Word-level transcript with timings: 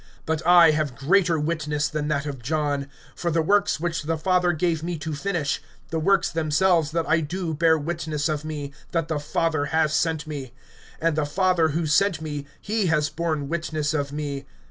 (36)But 0.25 0.43
I 0.47 0.71
have 0.71 0.95
greater 0.95 1.39
witness 1.39 1.87
than 1.87 2.07
that 2.07 2.25
of 2.25 2.41
John; 2.41 2.87
for 3.15 3.29
the 3.29 3.43
works 3.43 3.79
which 3.79 4.01
the 4.01 4.17
Father 4.17 4.51
gave 4.51 4.81
me 4.81 4.97
to 4.97 5.13
finish, 5.13 5.61
the 5.91 5.99
works 5.99 6.31
themselves 6.31 6.89
that 6.89 7.07
I 7.07 7.19
do 7.19 7.53
bear 7.53 7.77
witness 7.77 8.27
of 8.27 8.43
me, 8.43 8.73
that 8.93 9.09
the 9.09 9.19
Father 9.19 9.65
has 9.65 9.93
sent 9.93 10.25
me. 10.25 10.53
(37)And 11.03 11.13
the 11.13 11.25
Father, 11.27 11.67
who 11.67 11.85
sent 11.85 12.19
me, 12.19 12.47
he 12.59 12.87
has 12.87 13.09
borne 13.09 13.47
witness 13.47 13.93
of 13.93 14.11
me. 14.11 14.47